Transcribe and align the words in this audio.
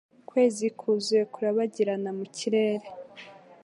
Ukwezi 0.19 0.65
kuzuye 0.79 1.23
kurabagirana 1.33 2.09
mu 2.17 2.25
kirere. 2.37 2.87